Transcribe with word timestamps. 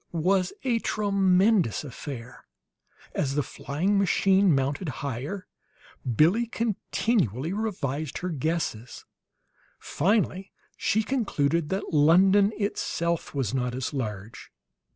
It 0.11 0.17
was 0.17 0.51
a 0.63 0.79
tremendous 0.79 1.83
affair. 1.83 2.45
As 3.13 3.35
the 3.35 3.43
flying 3.43 3.99
machine 3.99 4.55
mounted 4.55 4.89
higher, 5.05 5.45
Billie 6.15 6.47
continually 6.47 7.53
revised 7.53 8.17
her 8.17 8.29
guesses; 8.29 9.05
finally 9.77 10.51
she 10.75 11.03
concluded 11.03 11.69
that 11.69 11.93
London 11.93 12.51
itself 12.57 13.35
was 13.35 13.53
not 13.53 13.75
as 13.75 13.93
large. 13.93 14.49